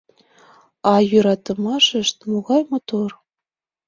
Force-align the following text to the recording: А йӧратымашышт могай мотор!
А 0.91 0.93
йӧратымашышт 1.09 2.17
могай 2.31 2.61
мотор! 2.71 3.09